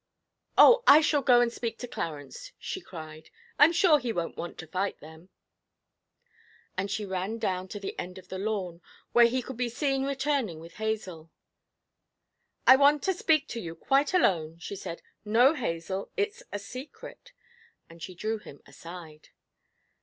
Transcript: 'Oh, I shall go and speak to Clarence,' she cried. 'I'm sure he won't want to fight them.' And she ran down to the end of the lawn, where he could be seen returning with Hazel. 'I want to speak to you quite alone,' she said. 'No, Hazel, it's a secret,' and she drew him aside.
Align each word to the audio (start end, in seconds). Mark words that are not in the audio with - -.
'Oh, 0.57 0.81
I 0.87 0.99
shall 1.01 1.21
go 1.21 1.41
and 1.41 1.53
speak 1.53 1.77
to 1.77 1.87
Clarence,' 1.87 2.53
she 2.57 2.81
cried. 2.81 3.29
'I'm 3.59 3.71
sure 3.71 3.99
he 3.99 4.11
won't 4.11 4.35
want 4.35 4.57
to 4.57 4.65
fight 4.65 4.99
them.' 4.99 5.29
And 6.75 6.89
she 6.89 7.05
ran 7.05 7.37
down 7.37 7.67
to 7.67 7.79
the 7.79 7.93
end 7.99 8.17
of 8.17 8.27
the 8.27 8.39
lawn, 8.39 8.81
where 9.11 9.27
he 9.27 9.43
could 9.43 9.57
be 9.57 9.69
seen 9.69 10.03
returning 10.05 10.59
with 10.59 10.77
Hazel. 10.77 11.29
'I 12.65 12.77
want 12.77 13.03
to 13.03 13.13
speak 13.13 13.47
to 13.49 13.59
you 13.59 13.75
quite 13.75 14.11
alone,' 14.11 14.57
she 14.57 14.75
said. 14.75 15.03
'No, 15.23 15.53
Hazel, 15.53 16.09
it's 16.17 16.41
a 16.51 16.57
secret,' 16.57 17.31
and 17.87 18.01
she 18.01 18.15
drew 18.15 18.39
him 18.39 18.59
aside. 18.65 19.29